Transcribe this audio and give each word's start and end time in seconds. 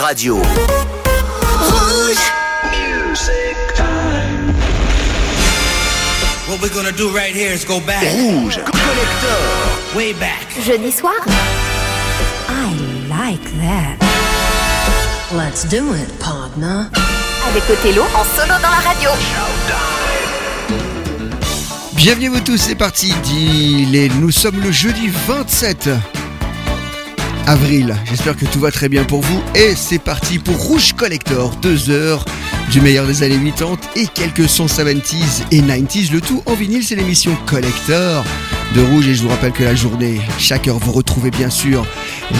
Radio. 0.00 0.36
Rouge. 0.36 2.18
Music 2.70 3.56
time. 3.74 4.54
What 6.48 6.62
we're 6.62 6.72
gonna 6.72 6.90
do 6.90 7.10
right 7.10 7.34
here 7.34 7.52
is 7.52 7.66
go 7.66 7.80
back. 7.80 8.02
Rouge. 8.02 8.56
Collector. 8.56 9.94
Way 9.94 10.14
back. 10.14 10.46
Jeudi 10.64 10.90
soir? 10.90 11.12
I 12.48 12.72
like 13.10 13.44
that. 13.60 13.98
Let's 15.32 15.64
do 15.68 15.92
it, 15.94 16.08
partner. 16.18 16.88
Avec 17.48 17.68
Othello 17.68 18.04
en 18.14 18.24
solo 18.24 18.54
dans 18.62 18.70
la 18.70 18.80
radio. 18.80 19.10
Bienvenue 21.92 22.28
vous 22.28 22.40
tous, 22.40 22.56
c'est 22.56 22.74
parti. 22.74 23.12
Il 23.30 23.94
est, 23.94 24.08
nous 24.20 24.30
sommes 24.30 24.60
le 24.60 24.72
jeudi 24.72 25.10
27 25.26 25.90
avril. 27.46 27.94
J'espère 28.04 28.36
que 28.36 28.44
tout 28.46 28.60
va 28.60 28.70
très 28.70 28.88
bien 28.88 29.04
pour 29.04 29.20
vous 29.20 29.42
et 29.54 29.74
c'est 29.74 29.98
parti 29.98 30.38
pour 30.38 30.56
Rouge 30.56 30.92
Collector, 30.94 31.54
2 31.62 31.90
heures 31.90 32.24
du 32.70 32.80
meilleur 32.80 33.06
des 33.06 33.22
années 33.22 33.38
80 33.56 33.76
et 33.96 34.06
quelques 34.06 34.48
sons 34.48 34.66
70s 34.66 35.42
et 35.50 35.60
90s, 35.60 36.12
le 36.12 36.20
tout 36.20 36.42
en 36.46 36.54
vinyle, 36.54 36.84
c'est 36.84 36.94
l'émission 36.94 37.36
Collector 37.46 38.24
de 38.74 38.80
Rouge 38.82 39.08
et 39.08 39.14
je 39.14 39.22
vous 39.22 39.28
rappelle 39.28 39.52
que 39.52 39.64
la 39.64 39.74
journée, 39.74 40.20
chaque 40.38 40.68
heure, 40.68 40.78
vous 40.78 40.92
retrouvez 40.92 41.30
bien 41.30 41.50
sûr 41.50 41.84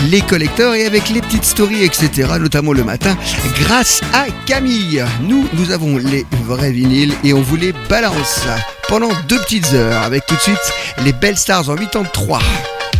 les 0.08 0.20
collecteurs 0.20 0.74
et 0.74 0.86
avec 0.86 1.08
les 1.08 1.20
petites 1.20 1.44
stories, 1.44 1.82
etc., 1.82 2.28
notamment 2.40 2.72
le 2.72 2.84
matin, 2.84 3.16
grâce 3.60 4.00
à 4.12 4.26
Camille. 4.46 5.04
Nous, 5.22 5.48
nous 5.54 5.72
avons 5.72 5.96
les 5.96 6.24
vrais 6.44 6.70
vinyles 6.70 7.14
et 7.24 7.32
on 7.32 7.42
vous 7.42 7.56
les 7.56 7.72
balance 7.88 8.46
pendant 8.88 9.10
deux 9.28 9.40
petites 9.40 9.72
heures 9.72 10.02
avec 10.02 10.26
tout 10.26 10.36
de 10.36 10.40
suite 10.40 10.72
les 11.04 11.12
belles 11.12 11.38
stars 11.38 11.68
en 11.68 11.76
83. 11.76 12.40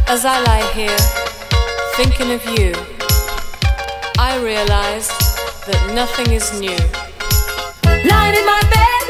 As 0.08 0.24
I 0.24 0.42
lie 0.44 0.82
here. 0.82 1.29
Thinking 2.02 2.32
of 2.32 2.42
you, 2.58 2.72
I 4.18 4.40
realize 4.42 5.08
that 5.66 5.92
nothing 5.94 6.32
is 6.32 6.50
new. 6.58 6.80
Lying 8.08 8.36
in 8.36 8.46
my 8.46 8.62
bed. 8.72 9.09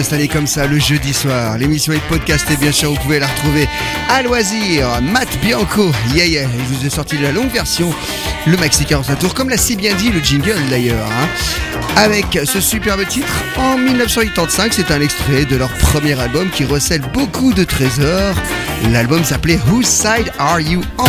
Installé 0.00 0.28
comme 0.28 0.46
ça 0.46 0.66
le 0.66 0.78
jeudi 0.78 1.12
soir. 1.12 1.58
L'émission 1.58 1.92
est 1.92 2.02
podcastée, 2.08 2.56
bien 2.56 2.72
sûr, 2.72 2.90
vous 2.90 2.96
pouvez 3.00 3.18
la 3.18 3.26
retrouver 3.26 3.68
à 4.08 4.22
loisir. 4.22 4.88
Matt 5.02 5.28
Bianco, 5.42 5.92
yeah 6.14 6.24
yeah, 6.24 6.48
je 6.48 6.74
vous 6.74 6.86
ai 6.86 6.90
sorti 6.90 7.18
la 7.18 7.30
longue 7.32 7.50
version, 7.52 7.92
le 8.46 8.56
Maxi 8.56 8.86
45 8.86 9.18
tours, 9.18 9.34
comme 9.34 9.50
l'a 9.50 9.58
si 9.58 9.76
bien 9.76 9.94
dit 9.94 10.10
le 10.10 10.20
jingle 10.20 10.56
d'ailleurs. 10.70 11.06
hein. 11.06 11.28
Avec 11.96 12.38
ce 12.44 12.60
superbe 12.60 13.06
titre, 13.06 13.26
en 13.58 13.76
1985, 13.76 14.72
c'est 14.72 14.90
un 14.90 15.02
extrait 15.02 15.44
de 15.44 15.56
leur 15.56 15.68
premier 15.74 16.18
album 16.18 16.48
qui 16.50 16.64
recèle 16.64 17.02
beaucoup 17.12 17.52
de 17.52 17.64
trésors. 17.64 18.34
L'album 18.92 19.22
s'appelait 19.22 19.58
Whose 19.70 19.86
Side 19.86 20.32
Are 20.38 20.60
You 20.60 20.80
On? 20.98 21.04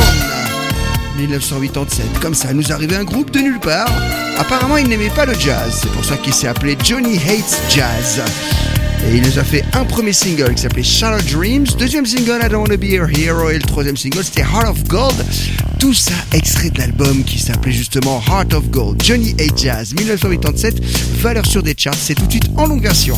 1987. 1.17 2.19
Comme 2.19 2.33
ça, 2.33 2.51
nous 2.53 2.71
arrivait 2.71 2.98
un 2.98 3.03
groupe 3.05 3.31
de 3.31 3.39
nulle 3.39 3.60
part. 3.60 3.89
Apparemment, 4.38 4.77
il 4.77 4.88
n'aimait 4.89 5.10
pas 5.15 5.25
le 5.25 5.33
jazz. 5.33 5.79
C'est 5.81 5.91
pour 5.91 6.03
ça 6.03 6.17
qu'il 6.17 6.33
s'est 6.33 6.48
appelé 6.48 6.77
Johnny 6.83 7.15
Hates 7.17 7.62
Jazz. 7.69 8.21
Et 9.08 9.17
il 9.17 9.22
nous 9.24 9.39
a 9.39 9.43
fait 9.43 9.63
un 9.74 9.84
premier 9.84 10.13
single 10.13 10.53
qui 10.53 10.62
s'appelait 10.62 10.84
Shadow 10.84 11.22
Dreams, 11.31 11.65
deuxième 11.77 12.05
single 12.05 12.39
I 12.43 12.50
Don't 12.50 12.62
Wanna 12.62 12.77
Be 12.77 12.86
Your 12.86 13.10
Hero 13.10 13.50
et 13.50 13.55
le 13.55 13.63
troisième 13.63 13.98
single 13.98 14.24
c'était 14.24 14.41
Heart 14.41 14.70
of 14.70 14.84
Gold. 14.86 15.25
Tout 15.79 15.93
ça 15.93 16.13
extrait 16.34 16.70
de 16.70 16.79
l'album 16.79 17.24
qui 17.24 17.39
s'appelait 17.39 17.72
justement 17.72 18.22
Heart 18.27 18.53
of 18.53 18.70
Gold, 18.70 19.01
Johnny 19.03 19.36
A. 19.39 19.55
Jazz 19.55 19.93
1987, 19.96 20.84
valeur 21.20 21.46
sur 21.46 21.63
des 21.63 21.74
charts, 21.75 21.96
c'est 22.00 22.15
tout 22.15 22.25
de 22.25 22.31
suite 22.31 22.50
en 22.58 22.67
longue 22.67 22.84
version. 22.84 23.17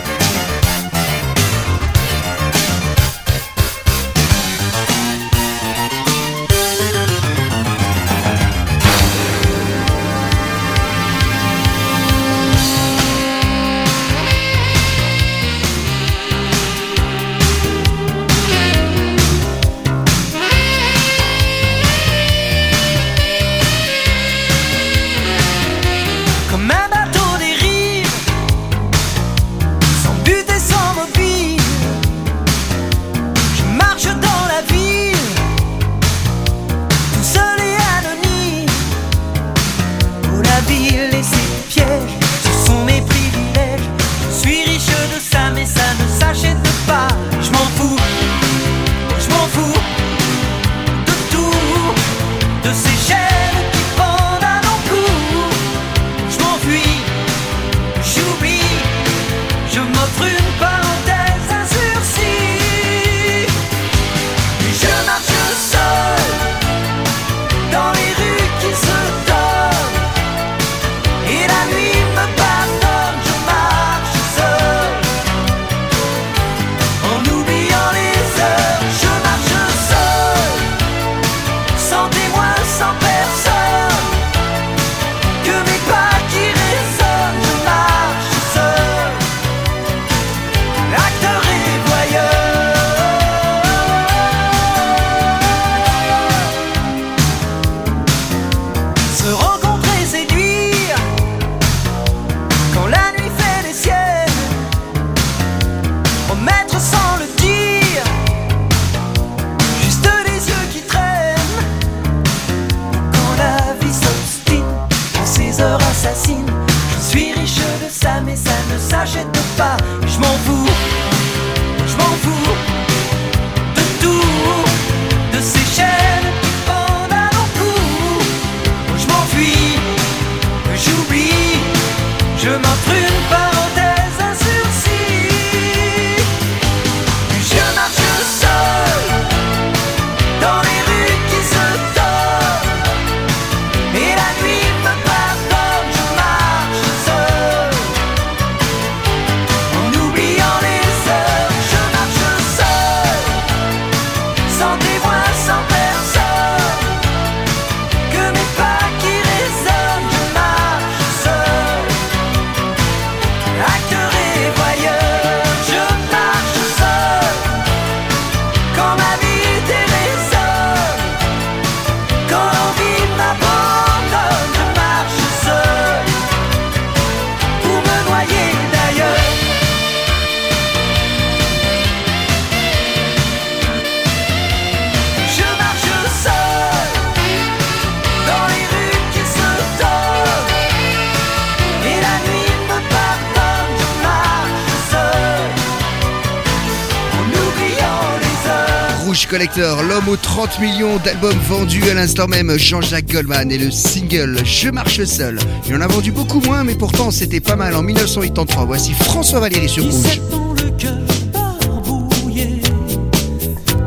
L'homme 199.43 200.07
aux 200.07 200.17
30 200.17 200.59
millions 200.59 200.97
d'albums 201.03 201.39
vendus 201.49 201.89
à 201.89 201.95
l'instant 201.95 202.27
même, 202.27 202.55
Jean-Jacques 202.59 203.11
Goldman 203.11 203.51
et 203.51 203.57
le 203.57 203.71
single 203.71 204.37
Je 204.45 204.69
marche 204.69 205.03
seul. 205.03 205.39
Il 205.67 205.75
en 205.75 205.81
a 205.81 205.87
vendu 205.87 206.11
beaucoup 206.11 206.39
moins, 206.41 206.63
mais 206.63 206.75
pourtant 206.75 207.09
c'était 207.09 207.39
pas 207.39 207.55
mal 207.55 207.75
en 207.75 207.81
1983. 207.81 208.65
Voici 208.65 208.93
François 208.93 209.39
Valéry 209.39 209.67
sur 209.67 209.83
Rouge. 209.83 210.21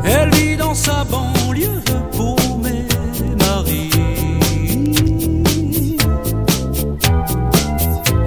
Elle 0.03 0.29
vit 0.35 0.57
dans 0.57 0.75
sa 0.75 1.05
banlieue 1.05 1.69
paumée, 2.11 2.85
Marie. 3.39 3.89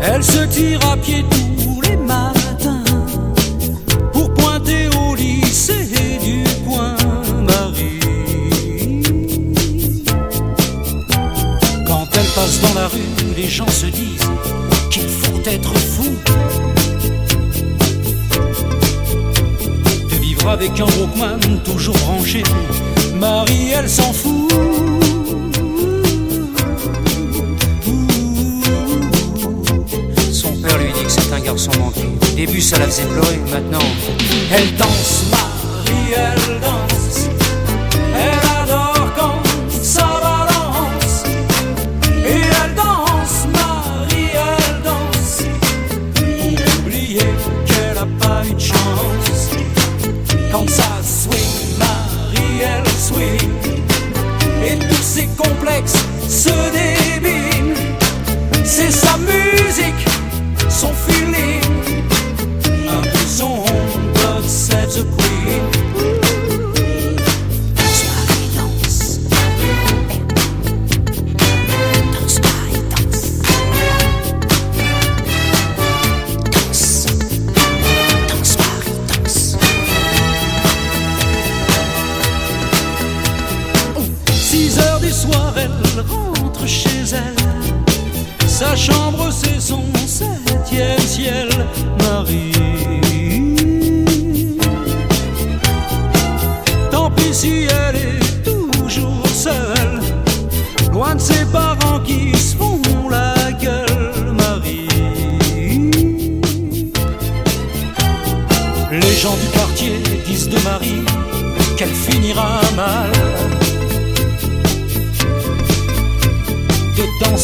Elle 0.00 0.24
se 0.24 0.46
tire 0.46 0.80
à 0.90 0.96
tout. 0.96 1.47
gens 13.58 13.66
se 13.66 13.86
disent 13.86 14.30
qu'il 14.88 15.08
faut 15.08 15.40
être 15.44 15.76
fou. 15.76 16.14
De 20.08 20.14
vivre 20.20 20.48
avec 20.48 20.78
un 20.78 20.84
Walkman 20.84 21.40
toujours 21.64 21.96
branché, 21.96 22.44
Marie 23.18 23.70
elle 23.76 23.90
s'en 23.90 24.12
fout. 24.12 24.52
Son 30.32 30.52
père 30.62 30.78
lui 30.78 30.92
dit 30.92 31.02
que 31.02 31.10
c'est 31.10 31.32
un 31.32 31.40
garçon 31.40 31.72
manqué. 31.80 32.06
Au 32.30 32.36
début 32.36 32.60
ça 32.60 32.78
la 32.78 32.86
faisait 32.86 33.06
pleurer, 33.06 33.40
maintenant 33.50 33.88
elle 34.52 34.76
danse, 34.76 35.24
Marie 35.32 36.12
elle 36.14 36.60
danse. 36.60 36.77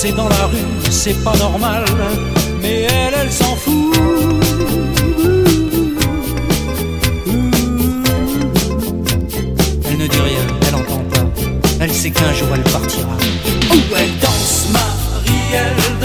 c'est 0.07 0.13
dans 0.13 0.29
la 0.29 0.47
rue, 0.47 0.59
c'est 0.91 1.25
pas 1.25 1.35
normal, 1.37 1.83
mais 2.61 2.83
elle, 2.83 3.15
elle 3.23 3.33
s'en 3.33 3.57
fout. 3.57 3.97
Elle 9.89 9.97
ne 9.97 10.07
dit 10.07 10.21
rien, 10.21 10.47
elle 10.69 10.75
entend 10.75 11.03
pas, 11.11 11.25
elle 11.81 11.93
sait 11.93 12.11
qu'un 12.11 12.35
jour 12.35 12.49
elle 12.55 12.63
partira. 12.65 13.17
Où 13.71 13.79
elle 13.97 14.19
danse, 14.19 14.67
Marie, 14.73 15.41
elle 15.55 15.99
danse. 16.01 16.04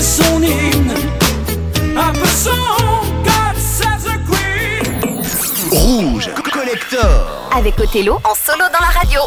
son 0.00 0.42
says 3.56 4.06
Queen. 4.26 5.22
Rouge, 5.70 6.30
collector. 6.52 7.50
Avec 7.54 7.78
Othello 7.78 8.18
en 8.24 8.34
solo 8.34 8.64
dans 8.72 8.80
la 8.80 8.98
radio. 8.98 9.20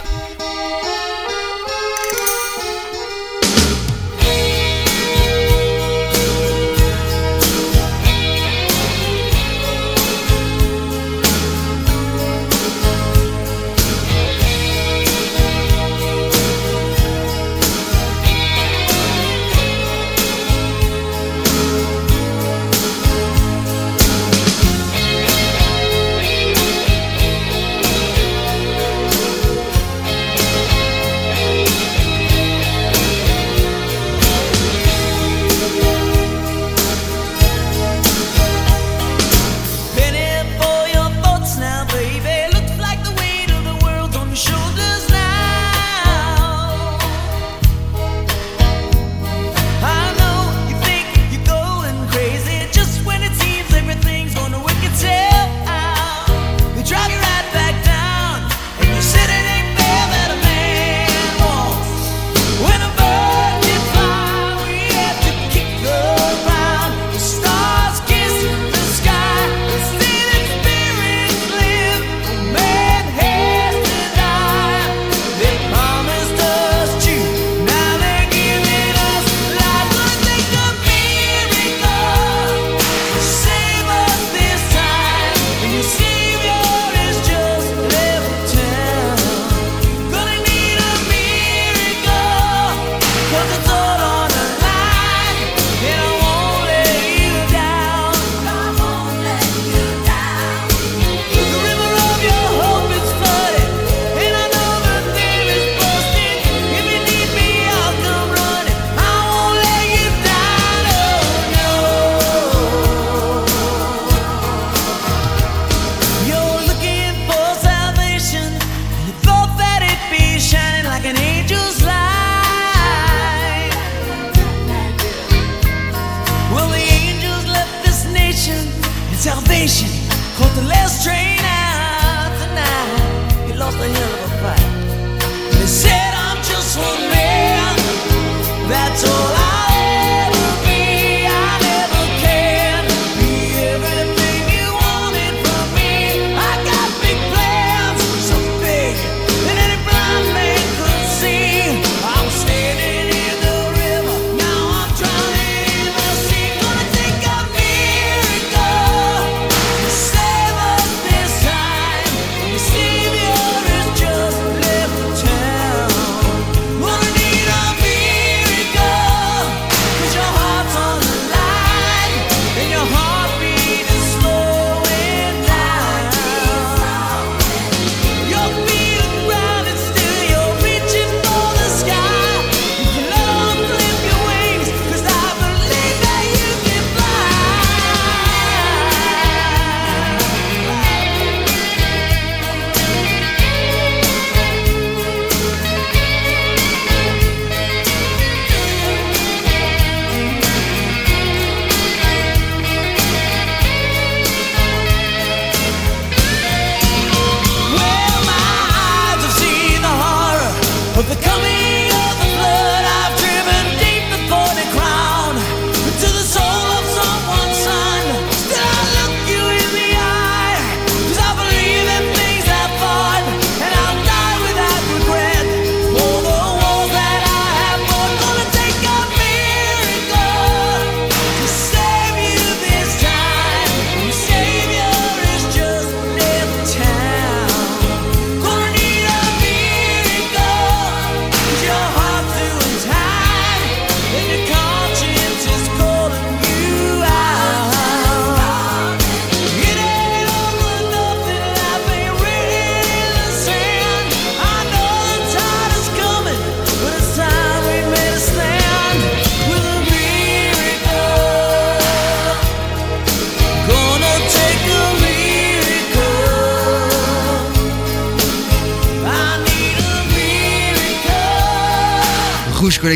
of 210.95 211.10
the 211.10 211.33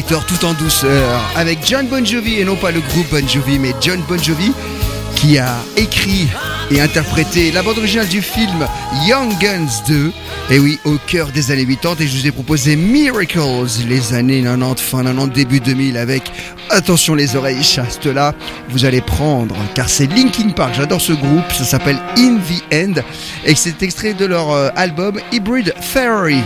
Tout 0.06 0.46
en 0.46 0.54
douceur 0.54 1.20
avec 1.36 1.58
John 1.66 1.88
Bon 1.88 2.06
Jovi 2.06 2.36
et 2.36 2.46
non 2.46 2.56
pas 2.56 2.70
le 2.70 2.82
groupe 2.82 3.08
Bon 3.10 3.28
Jovi 3.28 3.58
mais 3.58 3.74
John 3.82 4.00
Bon 4.08 4.22
Jovi 4.22 4.52
qui 5.16 5.40
a 5.40 5.56
écrit 5.76 6.28
et 6.70 6.80
interprété 6.80 7.52
la 7.52 7.64
bande 7.64 7.80
originale 7.80 8.08
du 8.08 8.22
film 8.22 8.68
Young 9.08 9.32
Guns 9.40 9.84
2. 9.88 10.12
Et 10.52 10.60
oui, 10.60 10.80
au 10.86 10.98
cœur 11.08 11.30
des 11.30 11.50
années 11.50 11.66
80 11.66 11.96
et 12.00 12.08
je 12.08 12.16
vous 12.16 12.28
ai 12.28 12.32
proposé 12.32 12.76
Miracles 12.76 13.40
les 13.88 14.14
années 14.14 14.44
90, 14.44 14.82
fin 14.84 15.04
90, 15.04 15.34
début 15.34 15.60
2000 15.60 15.98
avec 15.98 16.32
attention 16.70 17.16
les 17.16 17.36
oreilles 17.36 17.64
chastes 17.64 18.06
là, 18.06 18.36
vous 18.70 18.86
allez 18.86 19.02
prendre 19.02 19.56
car 19.74 19.90
c'est 19.90 20.06
Linkin 20.06 20.50
Park, 20.50 20.76
j'adore 20.76 21.02
ce 21.02 21.14
groupe, 21.14 21.52
ça 21.52 21.64
s'appelle 21.64 21.98
In 22.20 22.38
the 22.38 22.64
End 22.72 23.02
et 23.46 23.56
c'est 23.56 23.82
extrait 23.82 24.14
de 24.14 24.26
leur 24.26 24.52
euh, 24.52 24.70
album 24.76 25.20
Hybrid 25.32 25.74
Theory. 25.92 26.44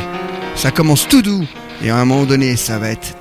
Ça 0.55 0.71
commence 0.71 1.05
tout 1.05 1.21
doux 1.21 1.45
et 1.83 1.89
à 1.89 1.97
un 1.97 2.05
moment 2.05 2.25
donné, 2.25 2.55
ça 2.55 2.77
va 2.77 2.89
être 2.89 3.20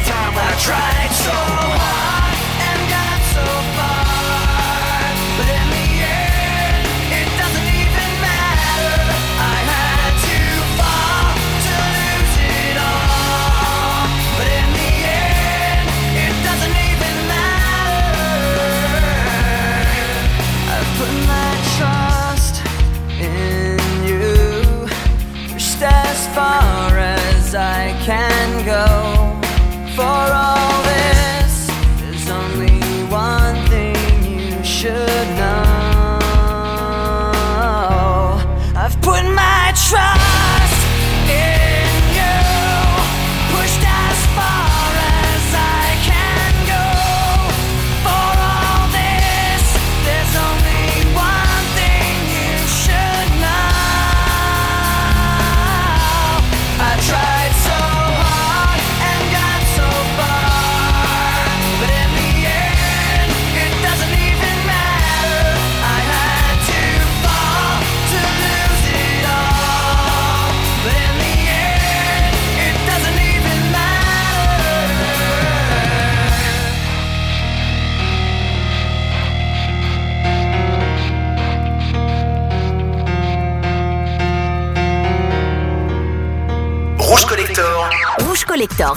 I 0.33 0.55
tried 0.57 1.11
so 1.11 1.31
hard 1.31 2.20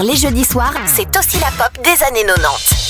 les 0.04 0.16
jeudis 0.16 0.44
soirs, 0.44 0.74
c'est 0.86 1.16
aussi 1.16 1.38
la 1.38 1.50
pop 1.52 1.72
des 1.82 2.02
années 2.04 2.24
90. 2.26 2.84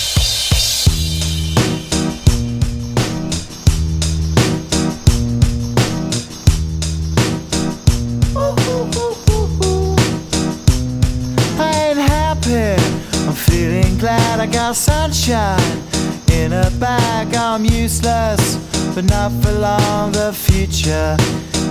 I 11.57 11.73
ain't 11.89 11.99
happy. 11.99 12.75
I'm 13.27 13.33
feeling 13.33 13.97
glad 13.99 14.41
I 14.41 14.47
got 14.47 14.75
sunshine 14.75 15.61
in 16.33 16.53
a 16.53 16.71
bag. 16.81 17.35
I'm 17.37 17.65
useless, 17.65 18.59
but 18.95 19.05
not 19.05 19.31
for 19.41 19.53
long. 19.53 20.11
The 20.13 20.33
future 20.33 21.17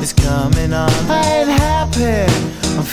is 0.02 0.14
coming 0.14 0.74
on. 0.74 0.90
I 1.10 1.42
ain't 1.42 1.50
happy. 1.50 2.63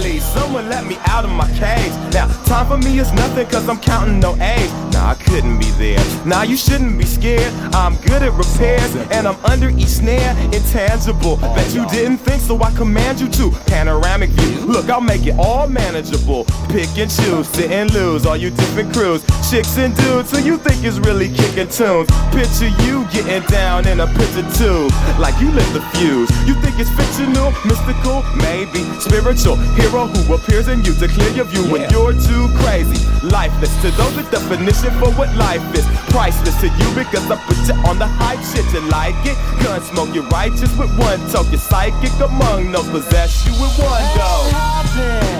Someone 0.00 0.70
let 0.70 0.86
me 0.86 0.96
out 1.06 1.26
of 1.26 1.30
my 1.30 1.46
cage. 1.58 1.92
Now, 2.14 2.26
time 2.44 2.66
for 2.66 2.78
me 2.78 2.98
is 2.98 3.12
nothing 3.12 3.46
cause 3.48 3.68
I'm 3.68 3.78
counting 3.78 4.18
no 4.18 4.34
A's. 4.36 4.72
Nah, 4.94 5.10
I 5.10 5.14
couldn't 5.14 5.58
be 5.58 5.70
there. 5.72 5.98
Nah, 6.24 6.42
you 6.42 6.56
shouldn't 6.56 6.96
be 6.96 7.04
scared. 7.04 7.52
I'm 7.74 7.96
good 7.96 8.22
at 8.22 8.32
repairs 8.32 8.96
and 9.12 9.28
I'm 9.28 9.36
under 9.44 9.68
each 9.68 9.88
snare. 10.00 10.34
Intangible. 10.54 11.36
Bet 11.36 11.74
you 11.74 11.86
didn't 11.90 12.18
think 12.18 12.40
so 12.40 12.58
I 12.62 12.70
command 12.72 13.20
you 13.20 13.28
to. 13.28 13.50
Panoramic 13.66 14.30
view. 14.30 14.64
Look, 14.64 14.88
I'll 14.88 15.02
make 15.02 15.26
it 15.26 15.38
all 15.38 15.68
manageable. 15.68 16.44
Pick 16.70 17.02
and 17.02 17.10
choose, 17.10 17.48
sit 17.48 17.72
and 17.72 17.92
lose. 17.92 18.24
All 18.24 18.36
you 18.36 18.50
different 18.50 18.94
crews, 18.94 19.26
chicks 19.50 19.76
and 19.76 19.90
dudes 19.96 20.30
who 20.30 20.38
you 20.38 20.56
think 20.56 20.84
is 20.84 21.00
really 21.00 21.26
kicking 21.26 21.66
tunes. 21.66 22.06
Picture 22.30 22.70
you 22.86 23.02
getting 23.10 23.42
down 23.50 23.88
in 23.88 23.98
a 23.98 24.06
picture 24.06 24.46
tube. 24.54 24.92
Like 25.18 25.34
you 25.42 25.50
lit 25.50 25.66
the 25.74 25.82
fuse. 25.98 26.30
You 26.46 26.54
think 26.62 26.78
it's 26.78 26.88
fictional, 26.94 27.50
mystical, 27.66 28.22
maybe 28.38 28.86
spiritual 29.02 29.56
hero 29.74 30.06
who 30.06 30.34
appears 30.34 30.68
in 30.68 30.84
you 30.84 30.94
to 30.94 31.08
clear 31.08 31.30
your 31.30 31.46
view 31.46 31.66
when 31.66 31.90
you're 31.90 32.14
too 32.14 32.46
crazy. 32.62 33.02
Lifeless 33.26 33.74
to 33.82 33.90
those, 33.98 34.14
the 34.14 34.22
definition 34.30 34.94
for 35.02 35.10
what 35.18 35.34
life 35.34 35.66
is. 35.74 35.82
Priceless 36.14 36.54
to 36.60 36.68
you 36.70 36.88
because 36.94 37.28
I 37.28 37.36
put 37.50 37.58
you 37.66 37.74
on 37.82 37.98
the 37.98 38.06
hype 38.06 38.38
shit. 38.46 38.62
You 38.72 38.86
like 38.94 39.18
it? 39.26 39.34
Gun 39.64 39.82
smoke, 39.82 40.14
you're 40.14 40.30
righteous 40.30 40.70
with 40.78 40.94
one 40.96 41.18
talk. 41.34 41.50
You're 41.50 41.58
psychic 41.58 42.14
among 42.22 42.70
no 42.70 42.86
possess 42.94 43.44
you 43.44 43.58
with 43.58 43.74
one 43.82 44.06
go. 44.14 45.39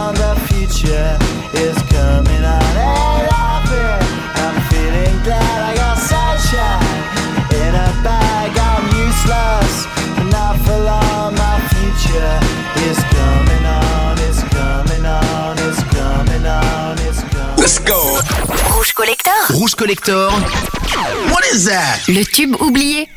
Collector. 19.75 20.29
What 21.29 21.43
is 21.53 21.65
that? 21.65 21.99
Le 22.07 22.23
tube 22.23 22.55
oublié. 22.61 23.07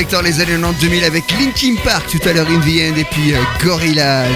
Les 0.00 0.40
années 0.40 0.58
90 0.58 1.04
avec 1.04 1.30
Linkin 1.32 1.74
Park 1.84 2.08
tout 2.08 2.26
à 2.26 2.32
l'heure 2.32 2.46
in 2.48 2.60
the 2.60 2.90
end 2.90 2.96
et 2.96 3.04
puis 3.10 3.34
euh, 3.34 3.38
Gorillaz. 3.62 4.30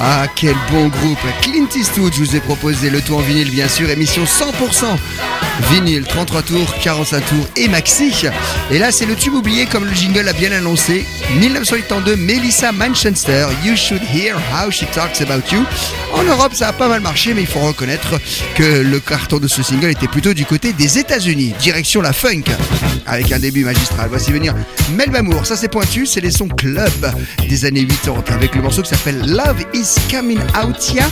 Ah 0.00 0.26
quel 0.34 0.56
bon 0.72 0.88
groupe 0.88 1.20
Clint 1.40 1.68
Eastwood 1.72 2.12
je 2.12 2.18
vous 2.18 2.34
ai 2.34 2.40
proposé 2.40 2.90
le 2.90 3.00
tout 3.00 3.14
en 3.14 3.20
vinyle 3.20 3.48
bien 3.48 3.68
sûr 3.68 3.88
émission 3.90 4.24
100% 4.24 4.50
vinyle 5.70 6.04
33 6.04 6.42
tours 6.42 6.74
45 6.82 7.26
tours 7.26 7.46
et 7.56 7.68
maxi. 7.68 8.12
Et 8.70 8.78
là 8.78 8.92
c'est 8.92 9.06
le 9.06 9.14
tube 9.14 9.34
oublié 9.34 9.66
comme 9.66 9.84
le 9.84 9.92
jingle 9.94 10.28
a 10.28 10.32
bien 10.32 10.52
annoncé. 10.52 11.04
1982 11.38 12.16
Melissa 12.16 12.72
Manchester 12.72 13.46
You 13.64 13.76
should 13.76 14.02
hear 14.02 14.36
how 14.52 14.70
she 14.70 14.84
talks 14.92 15.20
about 15.20 15.50
you. 15.52 15.64
En 16.12 16.22
Europe 16.24 16.54
ça 16.54 16.68
a 16.68 16.72
pas 16.72 16.88
mal 16.88 17.00
marché 17.00 17.34
mais 17.34 17.42
il 17.42 17.46
faut 17.46 17.60
reconnaître 17.60 18.20
que 18.54 18.82
le 18.82 19.00
carton 19.00 19.38
de 19.38 19.48
ce 19.48 19.62
single 19.62 19.90
était 19.90 20.08
plutôt 20.08 20.34
du 20.34 20.44
côté 20.44 20.72
des 20.72 20.98
États-Unis 20.98 21.54
direction 21.58 22.00
la 22.00 22.12
funk 22.12 22.44
avec 23.06 23.32
un 23.32 23.38
début 23.38 23.64
magistral. 23.64 24.08
Voici 24.08 24.32
venir 24.32 24.54
Melba 24.96 25.22
Moore. 25.22 25.46
Ça 25.46 25.56
c'est 25.56 25.68
pointu 25.68 26.06
c'est 26.06 26.20
les 26.20 26.30
sons 26.30 26.48
club 26.48 27.12
des 27.48 27.64
années 27.64 27.86
80 27.86 28.34
avec 28.34 28.54
le 28.54 28.62
morceau 28.62 28.82
qui 28.82 28.90
s'appelle 28.90 29.20
Love 29.26 29.64
is 29.72 29.94
Coming 30.10 30.40
Out 30.62 30.94
Ya 30.94 31.08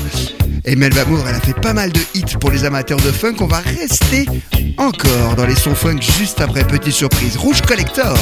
et 0.64 0.76
Moore, 0.76 1.26
elle 1.28 1.34
a 1.34 1.40
fait 1.40 1.60
pas 1.60 1.72
mal 1.72 1.90
de 1.92 2.00
hits 2.14 2.36
pour 2.40 2.50
les 2.50 2.64
amateurs 2.64 2.98
de 2.98 3.10
funk. 3.10 3.36
On 3.40 3.46
va 3.46 3.58
rester 3.58 4.26
encore 4.78 5.34
dans 5.36 5.46
les 5.46 5.56
sons 5.56 5.74
funk 5.74 6.00
juste 6.00 6.40
après. 6.40 6.64
Petite 6.64 6.92
surprise. 6.92 7.36
Rouge 7.36 7.62
Collector. 7.62 8.16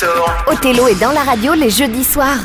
Victor. 0.00 0.44
Othello 0.46 0.86
est 0.86 1.00
dans 1.00 1.10
la 1.10 1.24
radio 1.24 1.54
les 1.54 1.70
jeudis 1.70 2.04
soirs. 2.04 2.38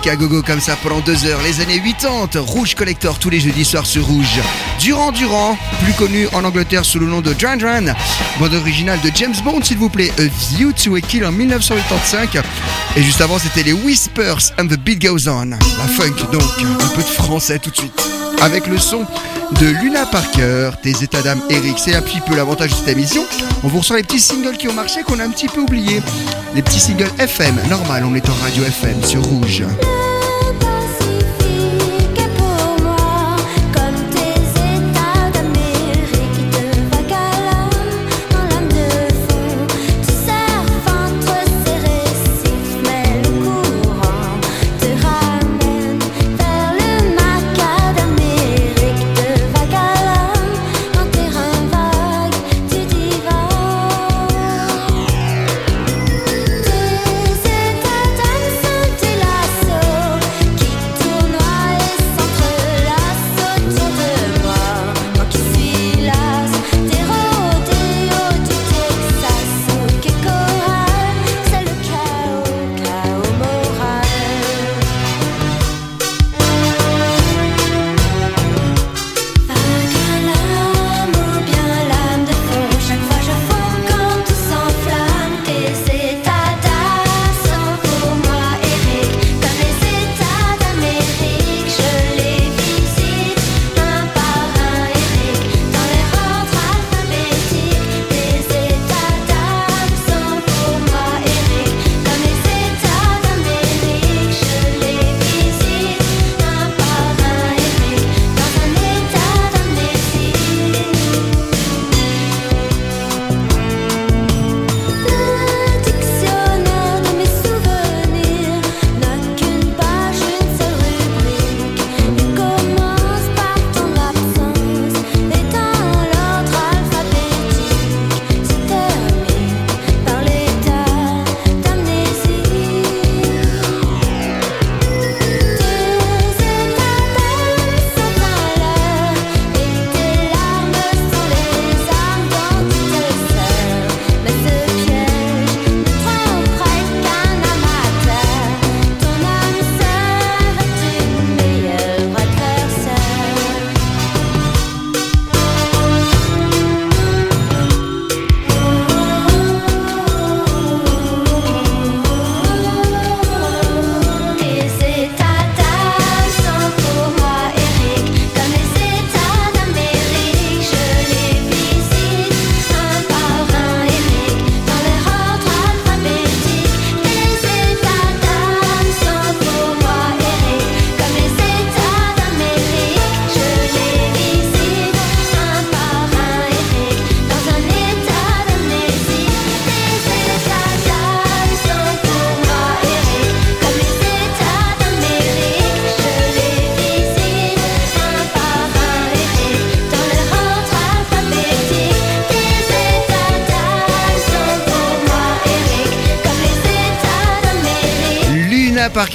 Musique 0.00 0.12
à 0.12 0.16
gogo 0.16 0.42
comme 0.42 0.60
ça 0.60 0.76
pendant 0.82 1.00
deux 1.00 1.26
heures, 1.26 1.40
les 1.42 1.60
années 1.60 1.80
80, 1.80 2.40
Rouge 2.40 2.74
Collector 2.74 3.18
tous 3.18 3.28
les 3.28 3.40
jeudis 3.40 3.64
soirs 3.64 3.86
sur 3.86 4.06
Rouge. 4.06 4.40
Durand 4.78 5.12
Durand, 5.12 5.58
plus 5.82 5.92
connu 5.94 6.26
en 6.32 6.44
Angleterre 6.44 6.84
sous 6.84 6.98
le 6.98 7.06
nom 7.06 7.20
de 7.20 7.32
Duran 7.34 7.56
Duran, 7.56 7.94
bande 8.38 8.54
originale 8.54 9.00
de 9.00 9.10
James 9.14 9.34
Bond 9.44 9.62
s'il 9.62 9.78
vous 9.78 9.88
plaît, 9.88 10.12
A 10.18 10.22
View 10.54 10.72
to 10.72 10.94
a 10.94 11.00
Kill 11.00 11.24
en 11.24 11.32
1985. 11.32 12.36
Et 12.96 13.02
juste 13.02 13.20
avant 13.20 13.38
c'était 13.38 13.62
les 13.62 13.72
Whispers 13.72 14.52
and 14.58 14.66
the 14.66 14.78
Beat 14.78 15.02
Goes 15.02 15.28
On. 15.28 15.50
La 15.50 15.58
funk 15.88 16.30
donc, 16.32 16.42
un 16.62 16.88
peu 16.88 17.02
de 17.02 17.08
français 17.08 17.58
tout 17.58 17.70
de 17.70 17.76
suite. 17.76 18.19
Avec 18.40 18.66
le 18.66 18.78
son 18.78 19.04
de 19.60 19.66
Luna 19.66 20.06
Parker, 20.06 20.70
des 20.82 21.04
états 21.04 21.22
d'âme 21.22 21.42
Eric. 21.50 21.78
C'est 21.78 21.94
un 21.94 22.02
petit 22.02 22.20
peu 22.20 22.34
l'avantage 22.34 22.70
de 22.70 22.74
cette 22.74 22.88
émission. 22.88 23.22
On 23.62 23.68
vous 23.68 23.78
ressort 23.78 23.96
les 23.96 24.02
petits 24.02 24.20
singles 24.20 24.56
qui 24.56 24.68
ont 24.68 24.72
marché 24.72 25.02
qu'on 25.02 25.18
a 25.18 25.24
un 25.24 25.30
petit 25.30 25.48
peu 25.48 25.60
oubliés. 25.60 26.00
Les 26.54 26.62
petits 26.62 26.80
singles 26.80 27.10
FM, 27.18 27.56
normal, 27.68 28.04
on 28.06 28.14
est 28.14 28.28
en 28.28 28.34
radio 28.42 28.64
FM 28.64 29.04
sur 29.04 29.22
Rouge. 29.22 29.64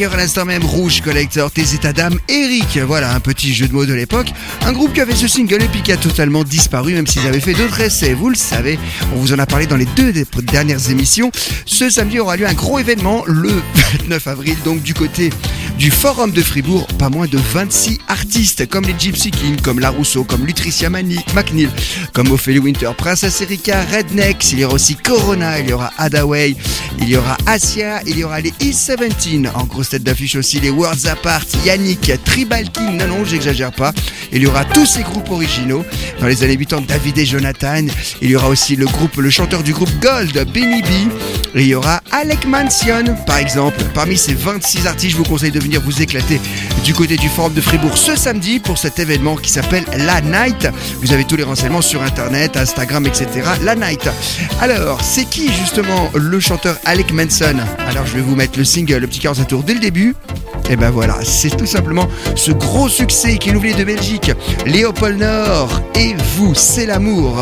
À 0.01 0.17
l'instant 0.17 0.43
même, 0.43 0.65
Rouge 0.65 0.99
Collector, 0.99 1.49
tes 1.51 1.73
états 1.73 1.93
d'âme, 1.93 2.19
Eric. 2.27 2.79
Voilà 2.85 3.15
un 3.15 3.21
petit 3.21 3.53
jeu 3.53 3.65
de 3.69 3.73
mots 3.73 3.85
de 3.85 3.93
l'époque. 3.93 4.27
Un 4.65 4.73
groupe 4.73 4.93
qui 4.93 4.99
avait 4.99 5.15
ce 5.15 5.25
single 5.25 5.63
et 5.63 5.67
puis 5.69 5.81
qui 5.83 5.93
a 5.93 5.97
totalement 5.97 6.43
disparu, 6.43 6.93
même 6.93 7.07
s'ils 7.07 7.25
avaient 7.25 7.39
fait 7.39 7.53
d'autres 7.53 7.79
essais. 7.79 8.13
Vous 8.13 8.27
le 8.27 8.35
savez, 8.35 8.77
on 9.13 9.19
vous 9.19 9.31
en 9.31 9.39
a 9.39 9.45
parlé 9.45 9.67
dans 9.67 9.77
les 9.77 9.85
deux 9.95 10.11
dernières 10.43 10.91
émissions. 10.91 11.31
Ce 11.65 11.89
samedi 11.89 12.19
aura 12.19 12.35
lieu 12.35 12.45
un 12.45 12.53
gros 12.53 12.77
événement 12.77 13.23
le 13.25 13.49
29 13.99 14.27
avril, 14.27 14.57
donc 14.65 14.81
du 14.81 14.93
côté 14.93 15.29
du 15.79 15.91
Forum 15.91 16.31
de 16.31 16.41
Fribourg. 16.41 16.87
Pas 16.99 17.09
moins 17.09 17.27
de 17.27 17.37
26 17.37 17.99
artistes 18.09 18.67
comme 18.67 18.83
les 18.83 18.95
Gypsy 18.99 19.31
King, 19.31 19.55
comme 19.61 19.79
La 19.79 19.91
Rousseau, 19.91 20.25
comme 20.25 20.45
Lutricia 20.45 20.89
McNeil, 20.89 21.69
comme 22.11 22.31
Ophélie 22.31 22.59
Winter, 22.59 22.91
Princess 22.97 23.39
Erika, 23.39 23.81
Rednex. 23.91 24.51
Il 24.51 24.59
y 24.59 24.65
aura 24.65 24.73
aussi 24.73 24.95
Corona, 24.95 25.59
il 25.59 25.69
y 25.69 25.73
aura 25.73 25.91
Hadaway, 25.97 26.55
il 26.99 27.09
y 27.09 27.17
aura 27.17 27.37
Asia, 27.45 28.01
il 28.05 28.17
y 28.17 28.23
aura 28.23 28.41
les 28.41 28.51
E17. 28.51 29.49
En 29.53 29.65
grosse 29.65 29.89
tête 29.89 30.03
d'affiche 30.03 30.35
aussi 30.35 30.59
les 30.59 30.69
Worlds 30.69 31.07
Apart, 31.07 31.45
Yannick, 31.65 32.11
Tribal 32.23 32.69
King, 32.71 32.97
non 32.97 33.07
non, 33.07 33.25
j'exagère 33.25 33.71
pas. 33.71 33.93
Il 34.31 34.41
y 34.41 34.47
aura 34.47 34.65
tous 34.65 34.85
ces 34.85 35.03
groupes 35.03 35.29
originaux. 35.29 35.85
Dans 36.19 36.27
les 36.27 36.43
années 36.43 36.57
80, 36.57 36.85
David 36.87 37.17
et 37.17 37.25
Jonathan. 37.25 37.85
Il 38.21 38.29
y 38.29 38.35
aura 38.35 38.49
aussi 38.49 38.75
le 38.75 38.85
groupe, 38.85 39.17
le 39.17 39.29
chanteur 39.29 39.63
du 39.63 39.73
groupe 39.73 39.91
Gold, 40.01 40.33
Benny 40.53 40.81
B. 40.81 41.11
Il 41.57 41.67
y 41.67 41.73
aura 41.73 42.01
Alec 42.11 42.45
Mansion, 42.45 43.15
par 43.25 43.37
exemple. 43.37 43.81
Parmi 43.93 44.17
ces 44.17 44.33
26 44.33 44.87
artistes, 44.87 45.11
je 45.11 45.17
vous 45.17 45.23
conseille 45.23 45.51
de 45.51 45.59
venir 45.59 45.79
vous 45.81 46.01
éclater 46.01 46.41
du 46.83 46.93
côté 46.93 47.15
du 47.15 47.29
Forum 47.29 47.53
de 47.53 47.61
Fribourg 47.61 47.97
ce 47.97 48.17
samedi 48.17 48.59
pour 48.59 48.77
cet 48.77 48.99
événement 48.99 49.37
qui 49.37 49.49
s'appelle 49.49 49.85
La 49.99 50.19
Night. 50.19 50.67
Vous 51.01 51.13
avez 51.13 51.23
tous 51.23 51.37
les 51.37 51.43
renseignements 51.43 51.81
sur 51.81 52.03
Internet, 52.03 52.57
Instagram, 52.57 53.05
etc. 53.05 53.27
La 53.63 53.75
Night. 53.75 54.09
Alors, 54.59 55.01
c'est 55.01 55.23
qui 55.23 55.49
justement 55.53 56.09
le 56.13 56.41
chanteur 56.41 56.77
Alec 56.83 57.13
Manson? 57.13 57.55
Alors, 57.87 58.05
je 58.05 58.15
vais 58.15 58.21
vous 58.21 58.35
mettre 58.35 58.59
le 58.59 58.65
single, 58.65 58.97
le 58.97 59.07
petit 59.07 59.19
45 59.19 59.47
tour 59.47 59.63
dès 59.63 59.75
le 59.75 59.79
début. 59.79 60.13
Et 60.69 60.75
ben 60.75 60.89
voilà, 60.89 61.15
c'est 61.23 61.55
tout 61.55 61.67
simplement 61.67 62.09
ce 62.35 62.51
gros 62.51 62.89
succès 62.89 63.37
qui 63.37 63.53
nous 63.53 63.61
vient 63.61 63.77
de 63.77 63.83
Belgique. 63.85 64.31
Léopold 64.65 65.19
Nord 65.19 65.81
et 65.95 66.15
vous, 66.35 66.53
c'est 66.53 66.85
l'amour. 66.85 67.41